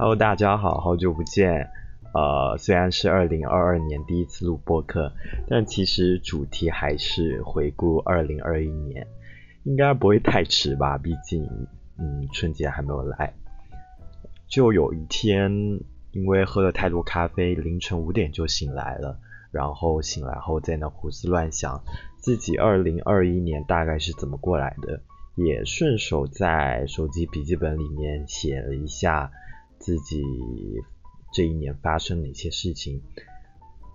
[0.00, 1.68] Hello，大家好，好久不见。
[2.14, 5.12] 呃，虽然是二零二二年第一次录播客，
[5.46, 9.06] 但其实主题还是回顾二零二一年，
[9.62, 10.96] 应该不会太迟吧？
[10.96, 11.44] 毕竟，
[11.98, 13.34] 嗯，春节还没有来。
[14.48, 15.52] 就有一天，
[16.12, 19.18] 因为喝了太多咖啡，凌晨五点就醒来了。
[19.50, 21.78] 然后醒来后，在那胡思乱想，
[22.16, 25.02] 自己二零二一年大概是怎么过来的，
[25.34, 29.30] 也顺手在手机笔记本里面写了一下。
[29.80, 30.22] 自己
[31.32, 33.00] 这一年发生哪些事情？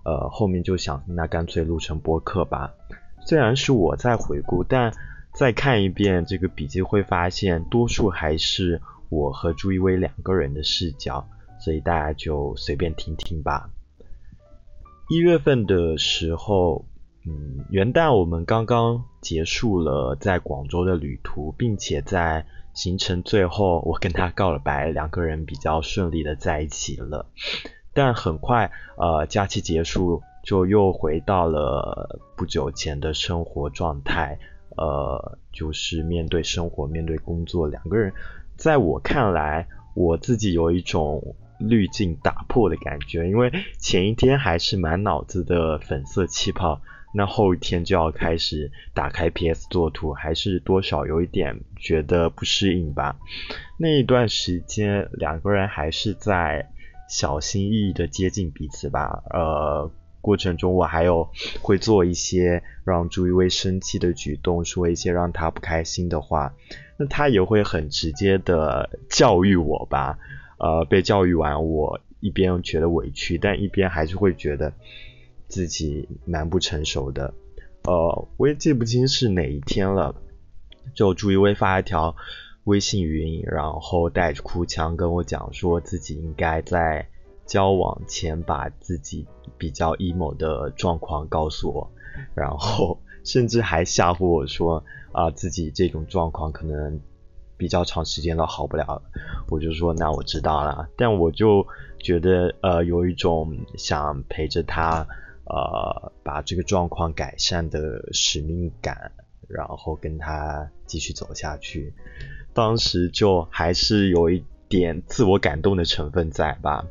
[0.04, 2.74] 呃，后面就想，那干脆录成播客吧。
[3.26, 4.92] 虽然是我在回顾，但
[5.34, 11.28] 再看一遍这个笔记，会发现多数还是我和朱一威两个人的视角，
[11.60, 13.70] 所以大家就随便听听吧。
[15.10, 16.86] 一月份的时候，
[17.28, 22.44] 嗯，元旦我们刚刚结束了在广州的旅途，并且在。
[22.76, 27.26] 行程最后，我跟他告了白，两个人比较顺利的在一起了。
[27.94, 34.38] 但很快，呃，假期结束就又回到了不久前的生活状态，
[34.76, 38.12] 呃，就是面对生活，面对工作，两个人
[38.58, 46.82] 在我看来，我自己有一种滤镜打破的感觉，因为前一天还是满脑子的粉色气泡。
[47.18, 53.16] 那后一天就要开始打开 PS 做图，还是多少有一点觉得不适应吧。
[53.80, 56.70] 那一段时间，两个人还是在
[57.08, 59.24] 小心翼翼的接近彼此吧。
[59.30, 61.30] 呃，过程中我还有
[61.62, 66.54] 会做一些让朱一威生气的举动，说一些让他不开心的话。
[66.98, 70.20] 那他也会很直接的教育我吧。
[70.58, 74.74] 呃，被教育完，我一边觉得委屈，但一边还是会觉得。
[75.48, 77.34] 自己蛮不成熟的，
[77.84, 80.16] 呃，我也记不清是哪一天了，
[80.94, 82.16] 就朱一威发一条
[82.64, 87.08] 微信语音，然后带着哭腔跟我讲，说自己应该在
[87.46, 89.28] 交往前把自己
[89.58, 91.92] 比较 emo 的状况告诉我，
[92.34, 97.00] 然后甚至还吓唬我说，啊，自己这种状况可能
[97.56, 99.04] 比较长时间都好不了，
[99.50, 101.66] 我就说那我知道了，但我就
[102.00, 105.08] 觉得呃有一种想陪着他。
[105.48, 109.12] 呃，把这个状况改善的使命感，
[109.48, 111.94] 然后跟他继续走下去。
[112.52, 116.88] 当时就还是有一点自我感动的成分在吧。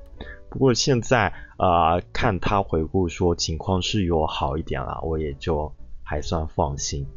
[0.51, 7.09] 不过现在啊，看他回顾说情况是有好一点了，我也就还算放心。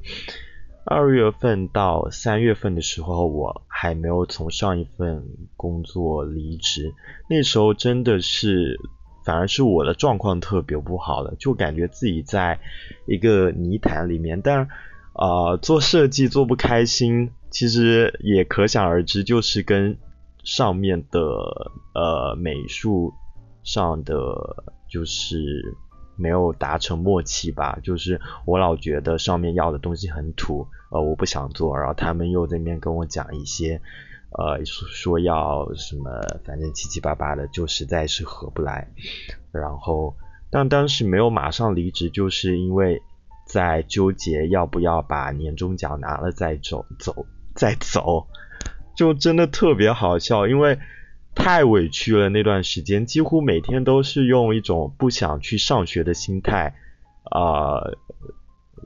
[0.86, 5.24] 二月份到三月份的时候，我还没有从上一份
[5.56, 6.96] 工作离职，
[7.30, 8.80] 那时候真的是。
[9.28, 12.62] 反而是我的状况特别不好了，就感觉自己在
[13.08, 14.42] 一个泥潭里面。
[14.42, 14.70] 但
[15.12, 19.98] 啊，做设计做不开心，其实也可想而知，就是跟
[20.46, 21.20] 上面的
[21.94, 23.12] 呃美术
[23.64, 25.76] 上的就是
[26.16, 27.80] 没有达成默契吧。
[27.84, 33.82] 就是我老觉得上面要的东西很土，呃，我不想做，然后他们又在那边跟我讲一些。
[34.30, 36.12] 呃，说要什么，
[36.44, 38.92] 反正七七八八的，就实在是合不来。
[39.54, 40.16] 然后，
[40.52, 43.02] 但当时没有马上离职，就是因为
[43.46, 48.28] 在纠结要不要把年终奖拿了再走，走再走，
[48.96, 50.78] 就真的特别好笑，因为
[51.34, 52.28] 太委屈了。
[52.28, 56.76] 那段时间几乎每天都是用一种不想去上学的心态
[57.24, 57.82] 啊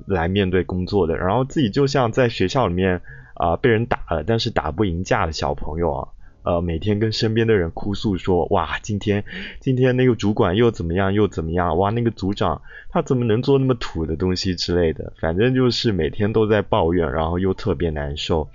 [0.06, 3.02] 来面对工作的，然后自己就像在学校里面。
[3.42, 6.10] 啊，被人打了，但是打不赢架的小朋友啊，
[6.44, 9.26] 呃，每天跟身边的人哭诉说，哇，今天
[9.60, 18.48] 今天那个主管又怎么样又怎么样，哇，那个组长他怎么能做那么土的东西之类的，反正就是每天都在抱怨，然后又特别难受。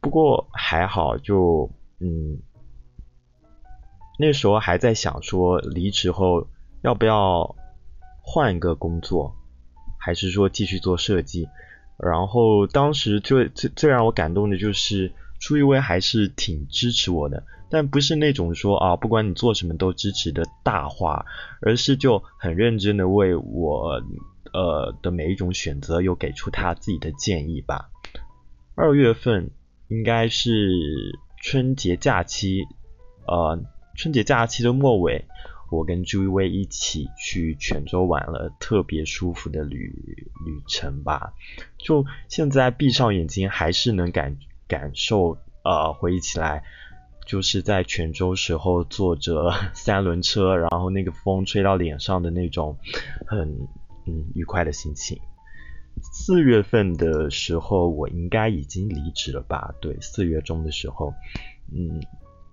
[0.00, 1.68] 不过还好，就
[1.98, 2.38] 嗯，
[4.20, 6.46] 那时候还在想说，离职后
[6.82, 7.56] 要不要
[8.22, 9.34] 换一个工作，
[9.98, 11.48] 还是说继续做设计。
[12.02, 21.26] 然后当时最最最让我感动的就是朱一威还是挺支持我的，但不是那种说啊不管你做什么都支持的大话，
[21.60, 24.02] 而是就很认真的为我
[24.52, 27.90] 呃的每一种选择有给出他自己的建议吧。
[28.74, 29.50] 二月份
[29.88, 32.64] 应该是春节假期，
[33.26, 33.62] 呃
[33.94, 35.26] 春节假期的末尾。
[35.70, 41.32] 我跟朱一威一起去泉州玩了，特别舒服的旅旅程吧。
[41.78, 44.36] 就现在闭上眼睛，还是能感
[44.66, 46.64] 感受，呃，回忆起来，
[47.24, 52.76] 就是在泉州时候坐着 三轮车，然后那个风吹到脸上的那种
[53.26, 53.68] 很
[54.06, 55.20] 嗯愉快的心情。
[56.12, 59.74] 四月份的时候，我应该已经离职了吧？
[59.80, 61.14] 对，四月中的时候，
[61.72, 62.00] 嗯。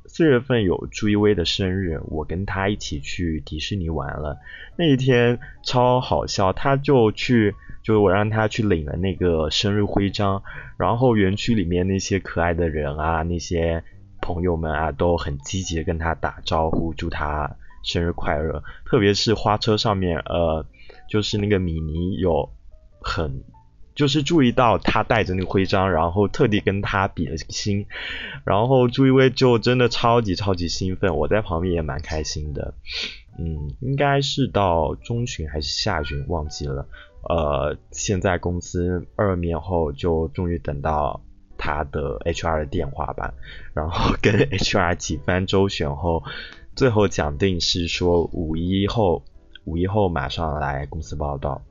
[0.07, 4.37] 四月份有朱一威的生日，我跟他一起去迪士尼玩了。
[4.77, 10.41] 那一天超好笑，他就去，就是我让他去领了那个生日徽章，
[10.77, 13.83] 然后园区里面那些可爱的人啊，那些
[14.21, 18.63] 朋友们啊，都很积极的跟他打招呼，祝他生日快乐。
[18.85, 20.65] 特别是花车上面，呃，
[21.09, 22.49] 就是那个米妮有
[23.01, 23.43] 很。
[23.97, 27.87] 就是注意到他带着那个徽章，然后特地跟他比了心，
[28.45, 32.75] 然后朱一威就真的超级超级兴奋，我在旁边也蛮开心的。
[33.39, 36.87] 嗯，应该是到中旬还是下旬忘记了。
[37.27, 41.21] 呃，现在公司二面后就终于等到
[41.57, 43.33] 他的 HR 的电话吧，
[43.73, 46.23] 然后跟 HR 几番周旋后，
[46.75, 49.23] 最后讲定是说五一后，
[49.65, 51.63] 五一后马上来公司报道。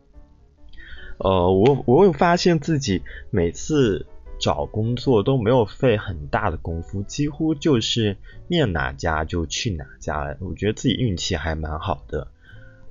[1.19, 4.05] 呃，我我会发现自己每次
[4.39, 8.19] 找工作都没有费很大的功夫，几乎就是
[8.49, 10.37] 面哪家就去哪家了。
[10.41, 12.29] 我觉得自己运气还蛮好的。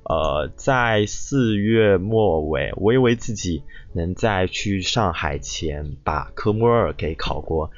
[0.02, 3.62] 呃，在四月末尾，我以为自己
[3.92, 7.70] 能在去上海前把科目二给考过，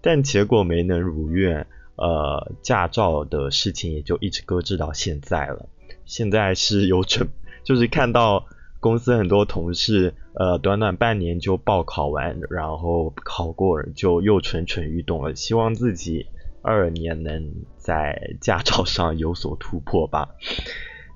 [0.00, 1.66] 但结果没能如愿。
[1.94, 5.68] 呃，驾照的事情也就一直搁置到现在了。
[6.04, 7.28] 现在是有准，
[7.62, 8.46] 就是看到。
[8.82, 16.26] 公司很多同事，呃，短短半年就报考完，然后考过就又蠢蠢欲动了，希望自己
[16.62, 20.30] 二年能在驾照上有所突破吧。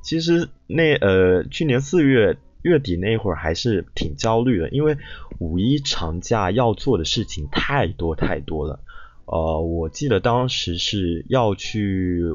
[0.00, 4.96] 其实那呃，去年四月月底那会儿还是挺焦虑的，因为
[5.40, 8.78] 五一长假要做的事情太多太多了。
[9.24, 12.32] 呃，我记得当时是要去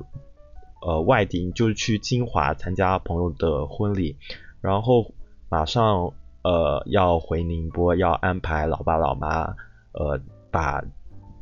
[0.81, 4.17] 呃外地，就是去金华参加朋友的婚礼，
[4.59, 5.13] 然后。
[5.51, 6.13] 马上
[6.43, 9.53] 呃要回宁波，要安排老爸老妈
[9.91, 10.17] 呃
[10.49, 10.81] 把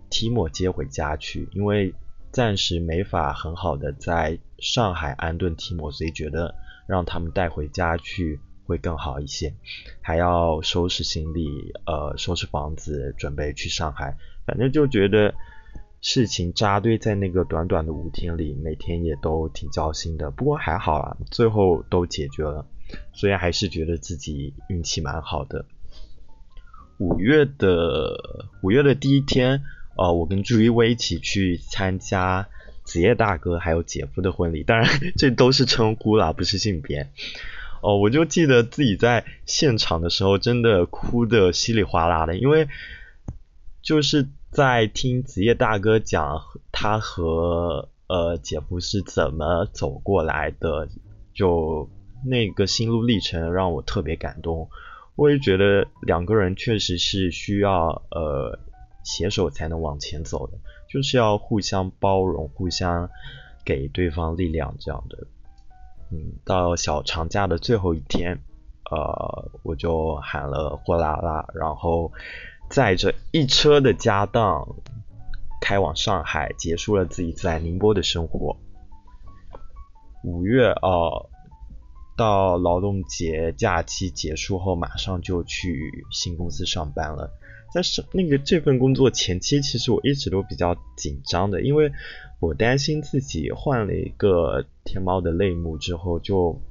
[0.09, 1.93] 提莫接回家去，因为
[2.31, 6.55] 暂时没法很好的在上海安顿提莫，所以觉得
[6.87, 9.53] 让他们带回家去会更好一些。
[10.01, 14.17] 还要收拾行李，呃收拾房子，准备去上海。
[14.47, 15.35] 反正就觉得
[16.01, 20.31] 事情扎堆在那个短短的五天里，每天也都挺焦心的。
[20.31, 22.65] 不过还好啊，最后都解决了。
[23.13, 25.65] 所以还是觉得自己运气蛮好的。
[26.97, 29.63] 五月的五月的第一天，
[29.97, 32.49] 呃，我跟朱一威一起去参加
[32.83, 37.09] 子夜大哥还有姐夫的婚礼，当然这都是称呼啦，不是性别。
[37.81, 42.67] 哦，我就记得自己在现场的时候，真的哭的稀里哗啦的，因为
[43.81, 46.41] 就是在听子夜大哥讲
[46.73, 50.89] 他和呃姐夫是怎么走过来的，
[51.33, 51.89] 就。
[52.25, 54.69] 那个心路历程让我特别感动，
[55.15, 58.59] 我也觉得两个人确实是需要呃
[59.03, 60.57] 携手才能往前走的，
[60.89, 63.09] 就是要互相包容，互相
[63.63, 65.27] 给对方力量这样的。
[66.11, 68.39] 嗯，到小长假的最后一天，
[68.91, 72.11] 呃，我就喊了货拉拉，然后
[72.69, 74.75] 载着一车的家当
[75.61, 78.57] 开往上海，结束了自己在宁波的生活。
[80.23, 81.29] 五月啊。
[82.19, 87.31] 到劳动节假期结束后，马上就去新公司上班了。
[87.73, 91.93] 但是那个这份工作前期，其实我一直都比较紧张的，因为
[92.41, 96.61] 我担心自己换了一个天猫的类目之后，就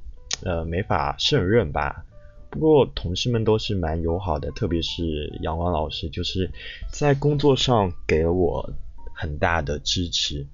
[0.43, 2.05] 呃没法胜任吧。
[2.51, 6.51] 不过同事们都是蛮友好的，特别是阳光老师，就是
[6.91, 8.71] 在工作上给了我
[9.15, 10.45] 很大的支持。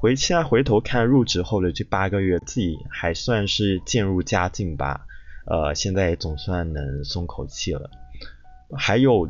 [0.00, 5.04] 回现在回头看入职后的这八个月，自己还算是渐入佳境吧。
[5.44, 7.90] 呃，现在总算能松口气了。
[8.76, 9.28] 还有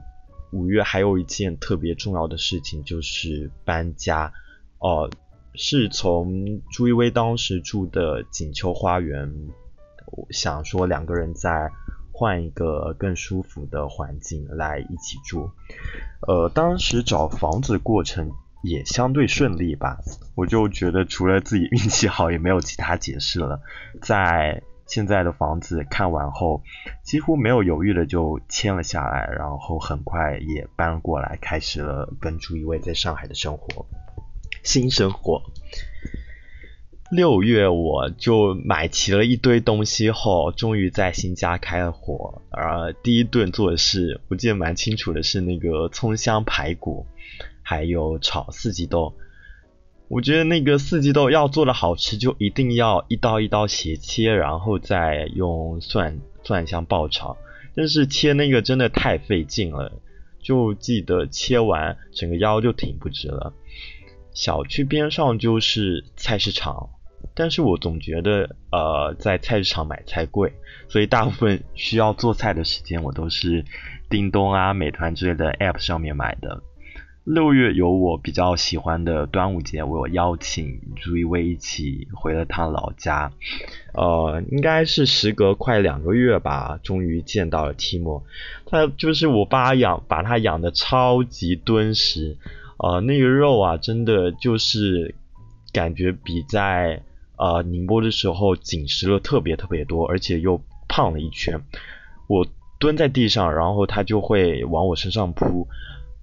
[0.53, 4.31] 五月还有一件特别重要的事情就是搬家。
[4.79, 5.09] 哦，
[5.55, 9.33] 是从朱一威当时住的锦秋花园，
[10.29, 11.71] 想说两个人再
[12.13, 15.51] 换一个更舒服的环境来一起住。
[16.27, 18.31] 呃，当时找房子过程。
[18.63, 19.99] 也相对顺利吧，
[20.35, 23.61] 我就觉得除了自己运气好，也没有其他解释了。
[24.03, 26.63] 在现在的房子看完后，
[27.03, 33.87] 几乎没有犹豫的就签了下来，然后很快也搬过来，开始了跟朱一位在上海的生活，
[34.63, 35.43] 新生活。
[37.11, 42.43] 六月我就买齐了一堆东西后，终于在新家开了火。
[42.51, 47.07] 而，第一顿做的是，我记得蛮清楚的是那个葱香排骨。
[47.63, 49.15] 还有炒四季豆，
[50.09, 57.37] 我觉得那个四季豆要做的好吃，就一定要一刀一刀斜切，然后再用蒜蒜香爆炒。
[57.75, 60.01] 但是切那个真的太费劲了，
[60.41, 63.53] 就记得切完整个腰就挺不直了。
[64.33, 66.89] 小区边上就是菜市场，
[67.35, 70.53] 但是我总觉得呃在菜市场买菜贵，
[70.89, 73.65] 所以大部分需要做菜的时间我都是
[74.09, 76.63] 叮咚啊、美团之类的 app 上面买的。
[77.25, 83.31] 六月有我比较喜欢的端午节，我邀请朱一威一起回了趟老家。
[83.93, 88.25] 呃，应该是时隔快两个月吧，终于见到了提莫。
[88.65, 92.39] 他就是我爸养，把他养的超级敦实。
[92.79, 95.15] 呃，那个肉啊，真的就是
[95.79, 97.03] 感觉比在
[97.37, 101.61] 呃宁波的时候紧实了特别特别多，而且又胖了一圈。
[102.27, 102.45] 我
[102.81, 105.69] 蹲在地上，然后他就会往我身上扑。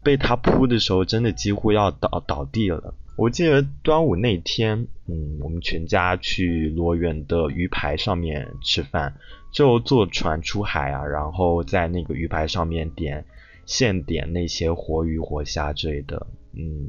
[0.03, 2.93] 被他扑的时候，真的几乎要倒倒地了。
[3.17, 9.15] 我记得端午那天，嗯，我们全家去罗源的鱼排上面吃饭，
[9.51, 13.25] 就坐船出海啊，然后在那个鱼排上面点
[13.65, 16.27] 现点那些活鱼活虾之类的。
[16.53, 16.87] 嗯，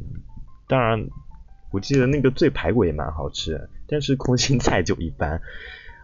[0.68, 1.08] 当然，
[1.70, 5.40] 我记得那个醉排骨也蛮好吃，但是空心菜就一般。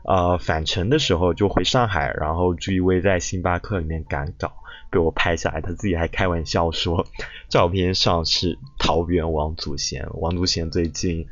[0.04, 4.52] 呃，返程的时候就回上海，然后朱一威在星巴克里面赶稿。
[4.90, 7.06] 被我拍下来，他自己还开玩笑说，
[7.48, 10.08] 照片上是桃园王祖贤。
[10.14, 11.28] 王祖贤最近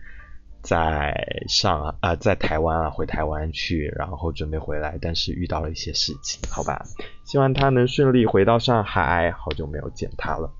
[0.62, 6.87] 在上啊，在台湾啊，回台湾去，然后准备回来，但是遇到了一些事情，好吧，
[7.25, 9.32] 希望他能顺利回到上海。
[9.32, 10.52] 好久没有见他了。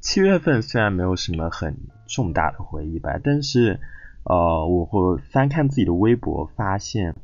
[0.00, 1.76] 七月份虽然没有什么很
[2.12, 3.80] 重大的回忆吧，但是
[4.24, 7.16] 呃，我会翻看自己的微博，发现。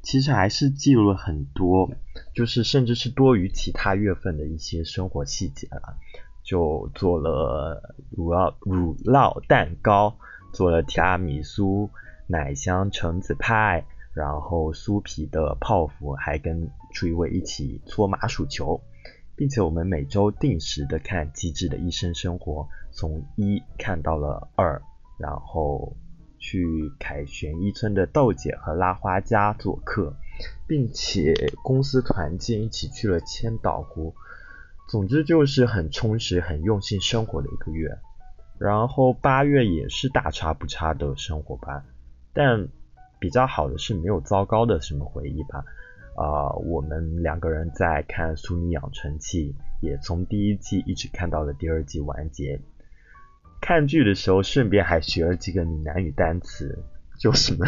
[0.00, 1.90] 其实还是记录了很多，
[2.32, 5.96] 就是甚至是多于其他月份的一些生活细节了。
[6.44, 10.16] 就做了乳酪乳酪蛋糕，
[10.52, 11.90] 做了提拉米苏、
[12.26, 13.84] 奶香橙子派，
[14.14, 18.80] 然后酥皮的泡芙，还跟朱一位一起搓麻薯球，
[19.38, 24.82] 并且我们每周定时的看《机智的医生生活》，从一看到了二，
[25.16, 25.96] 然后。
[26.40, 26.64] 去
[27.00, 30.14] 凯旋一村的豆姐和拉花家做客，
[30.68, 34.14] 并且公司团建一起去了千岛湖。
[34.88, 37.98] 总之就是很充实、很用心生活的一个月。
[38.56, 41.84] 然后八月也是大差不差的生活吧，
[42.32, 42.68] 但
[43.18, 45.64] 比较好的是没有糟糕的什么回忆吧。
[46.18, 52.60] 啊，我们两个人在看《苏女养成记》，也从第一季一直看到了第二季完结。
[53.60, 56.82] 看剧的时候，顺便还学了几个闽南语单词，
[57.20, 57.64] 就什么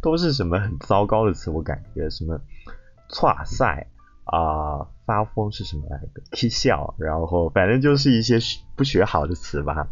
[0.00, 2.40] 都是什么很糟糕的词，我感觉什么
[3.12, 3.86] “唰塞”
[4.24, 6.22] 啊，发疯是什么来着？
[6.30, 8.38] 踢笑，然后反正就是一些
[8.74, 9.88] 不学好的词吧。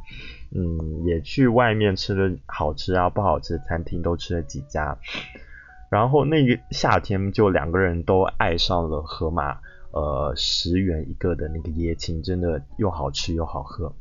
[0.53, 4.99] 嗯，也去外面吃了好吃啊不好吃的餐厅都吃了几家，
[5.91, 9.59] 然后那个夏天就两个人都爱上了河马，
[9.91, 13.93] 呃，十元一个的那个椰青，真的又好吃又好喝。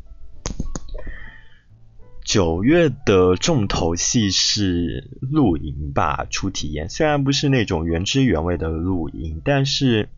[2.24, 6.88] 九月的重头戏是露营吧，初体验。
[6.88, 10.10] 虽然不是那种原汁原味的露营，但是，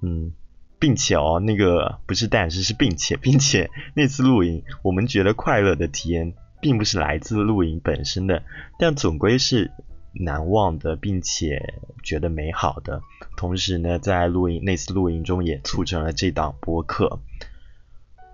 [0.00, 0.32] 嗯，
[0.78, 8.42] 并且哦，那个不是但是是并且，并且那次露营，我们觉得快乐的体验，并不是来自露营本身的，
[8.78, 9.70] 但总归是
[10.12, 13.02] 难忘的，并且觉得美好的。
[13.36, 17.20] 同时呢，在露营那次露营中，也促成了这档播客。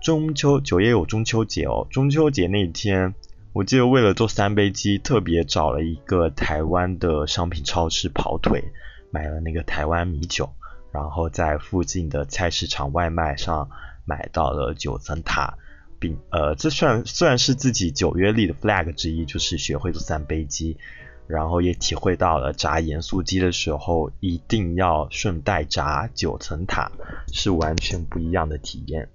[0.01, 3.15] 中秋九月有中秋节哦，中秋节那天，
[3.53, 8.63] 我记得为了做三杯鸡，特别找了一个台湾的商品超市跑腿，
[9.09, 10.53] 买了那个台湾米酒，
[10.91, 13.69] 然后在附近的菜市场外卖上
[14.05, 15.57] 买到了九层塔，
[15.99, 20.77] 并呃，这算算是自己九月立的 flag 之一，就是学会做三杯鸡，
[21.27, 26.91] 然后也体会到了炸盐酥鸡的时候一定要顺带炸九层塔，
[27.33, 29.09] 是完全不一样的体验。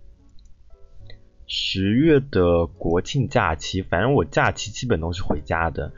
[1.46, 5.92] 十月的国庆假期，反正我假期基本都是回家的，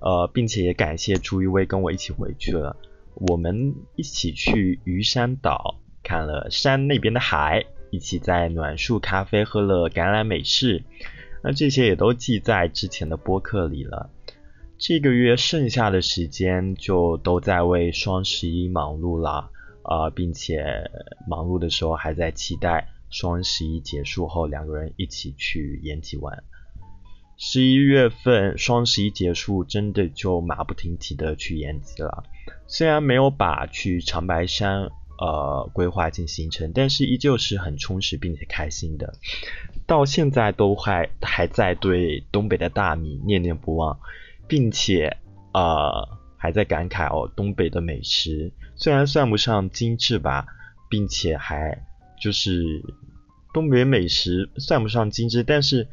[0.00, 2.76] 呃，并且也感谢朱一威跟我一起回去了。
[3.14, 10.82] 我们一起去鱼山岛看了山那边的海，一起在暖树咖啡喝了橄榄美式，
[11.42, 14.10] 那这些也都记在之前的播客里了。
[14.86, 19.50] 这个月剩下的时间就都在为双十一忙碌了，
[19.80, 20.90] 啊，并且
[21.26, 22.90] 忙碌的时候还在期待。
[23.08, 26.44] 双十一结束后，两个人一起去延吉玩。
[27.38, 32.22] 十一月份双十一结束，真的就马不停蹄的去延吉了。
[32.66, 39.14] 虽然没有把去长白山呃规划进行程，但是依旧是很充实并且开心的。
[39.86, 43.98] 到现在都还还在对东北的大米念念不忘，
[44.46, 45.16] 并且
[45.52, 50.46] 呃还在感慨哦，东北的美食虽然算不上精致吧，
[50.88, 51.86] 并且还
[52.20, 52.82] 就是。
[53.52, 55.86] 东北美食算不上精致，但是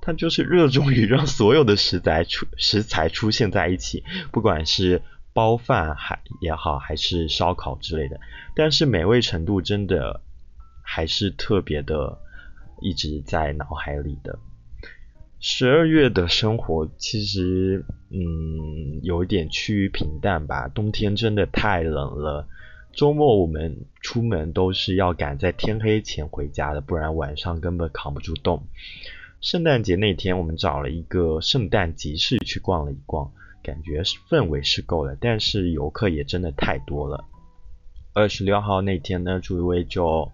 [0.00, 8.20] 它就是热衷于让所有的食材出 食材出现在一起，不管是包饭还也好，还是烧烤之类的，
[8.54, 10.20] 但是美味程度真的
[10.80, 12.16] 还是特别的，
[12.80, 14.38] 一直在脑海里的。
[15.40, 20.66] 十二月的生活其实，嗯，有一点趋于平淡吧。
[20.66, 22.48] 冬天真的太冷了，
[22.92, 28.66] 周末我们出门都是要赶在天黑前回家的，不然晚上根本扛不住冻。
[29.40, 33.30] 圣诞节那天，我们找了一个圣诞集市去逛了一逛，
[33.62, 37.24] 感觉氛围是够了，但是游客也真的太多了。
[38.12, 40.32] 二十六号那天呢，朱一威就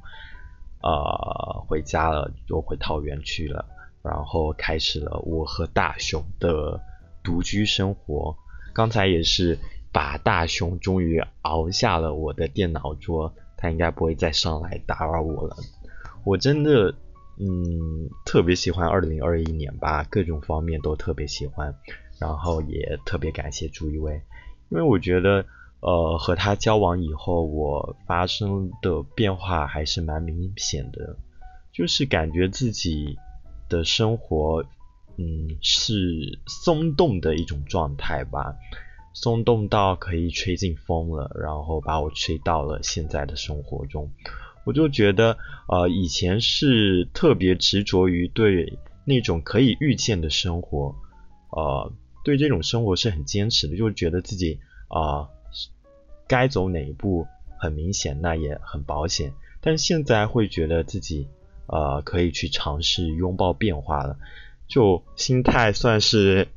[0.81, 3.67] 呃回家了，就回桃园去了。
[4.05, 6.81] 然后开始了我和大熊的
[7.23, 8.37] 独居生活。
[8.75, 9.59] 刚才也是
[9.91, 15.57] 把大熊终于熬下了我的电脑桌，他应该不会再上来打扰我了。
[16.25, 16.95] 我真的，
[17.39, 21.75] 嗯，特别喜欢二零二一年吧，各种方面都特别喜欢。
[22.21, 24.15] 然后也特别感谢朱一威，
[24.69, 25.45] 因为我觉得，
[25.81, 31.17] 呃，和他交往以后，我发生的变化还是蛮明显的，
[31.73, 33.19] 就是感觉自己。
[33.69, 34.65] 的生活，
[35.17, 38.57] 嗯，是松动的一种状态吧，
[39.13, 44.11] 松动到可以吹进风了，然后把我吹到了现在的生活中。
[44.65, 45.37] 我就觉得，
[45.69, 50.95] 呃，以前是特别执着于对那种可以预见的生活，
[51.51, 51.93] 呃，
[52.25, 55.29] 对这种生活是很坚持的，就觉得自己啊，
[56.27, 57.27] 该走哪一步
[57.59, 59.33] 很明显，那也很保险。
[59.61, 61.29] 但现在会觉得自己。
[61.67, 64.19] 呃，可以去尝试拥抱变化了，
[64.69, 66.49] 就心态算是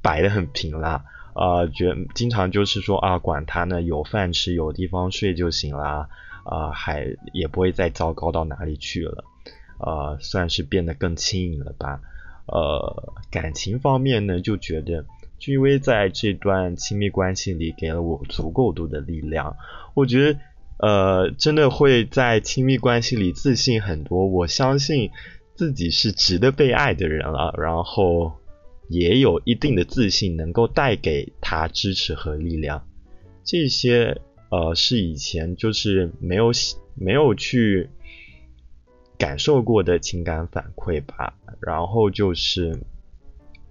[0.00, 1.04] 摆的很平啦。
[1.34, 6.08] 呃，觉经常就是说啊，管他呢，有饭吃，有地方睡就行啦。
[6.44, 9.24] 啊，还也不会再糟糕到哪里去了。
[9.78, 12.00] 呃，算是变得更轻盈了吧。
[12.46, 15.04] 呃，感情方面呢，就觉得
[15.38, 19.56] 君威在这段亲密关系里给了我足够多的力量。
[19.94, 20.38] 我觉得。
[20.84, 24.26] 呃，真的会在亲密关系里自信很多。
[24.26, 25.10] 我相信
[25.54, 28.34] 自己是值得被爱的人了，然后
[28.90, 32.86] 也有一定的自信，能够带给他支持和力量。
[33.44, 34.20] 这些
[34.50, 36.52] 呃是以前就是没有
[36.94, 37.88] 没有去
[39.16, 41.32] 感受过的情感反馈吧。
[41.60, 42.78] 然后就是，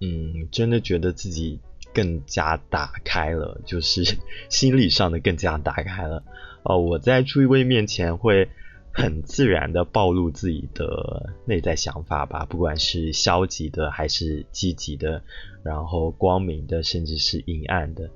[0.00, 1.60] 嗯，真的觉得自己
[1.94, 4.18] 更加打开了， 就是
[4.50, 6.22] 心理上的更加打开了。
[6.64, 8.48] 哦，我在朱一威面前会
[8.92, 15.22] 很自然的暴露自己的内在想法吧，不管是消极的还是积极的，
[15.62, 18.10] 然后光明的甚至是阴暗的。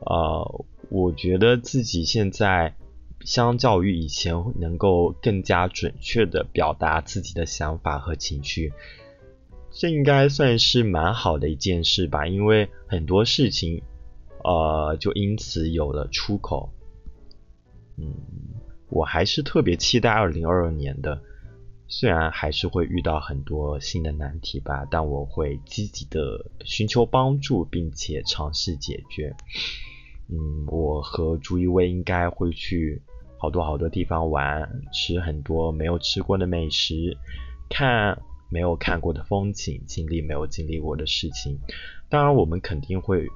[0.00, 2.74] 呃，我觉得自己现在
[3.20, 8.72] 相较于以前能够更加准确的表达自己的想法和情绪，
[9.72, 13.82] 这应该算是蛮好的一件事吧，因为很多事情，
[14.44, 16.72] 呃，就因此有了出口。
[17.96, 18.14] 嗯，
[18.88, 21.22] 我还是特别期待二零二二年的，
[21.86, 29.34] 虽然还是会遇到很多新的难题吧，但我会积极的寻求帮助，并且尝试解决。
[30.28, 33.02] 嗯，我和朱一威应该会去
[33.38, 37.16] 好多好多地方玩，吃很多没有吃过的美食，
[37.68, 41.58] 看没有看过的风景，经历没有经历过的事情。
[42.08, 43.26] 当然，我们肯定会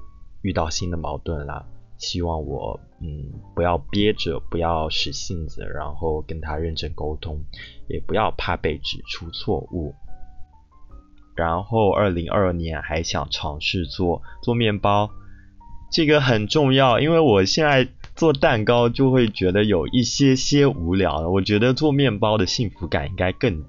[0.42, 1.64] 遇到新的矛盾啦。
[1.96, 7.44] 希望我嗯不要憋着，不要使性子，然后跟他认真沟通，
[7.88, 9.94] 也不要怕被指出错误。
[11.37, 15.09] 然后二零二二年还想尝试做做面包，
[15.92, 21.31] 这个很重要，因为我现在做蛋糕就会觉得有一些些无聊了。
[21.31, 23.64] 我觉得做面包的幸福感应该更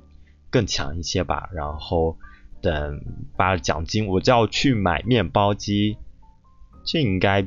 [0.56, 1.50] 更强一些吧。
[1.54, 2.18] 然后
[2.62, 3.02] 等
[3.36, 5.98] 发了奖金，我就要去买面包机，
[6.86, 7.46] 这应该。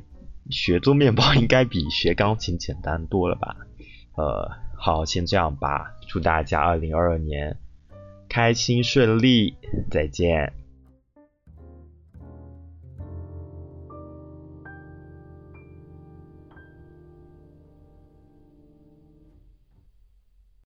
[0.51, 3.55] 学做面包应该比学钢琴简单多了吧？
[4.17, 5.93] 呃，好，先这样吧。
[6.07, 7.59] 祝大家二零二二年
[8.31, 9.59] 开心顺利，
[9.91, 10.55] 再见。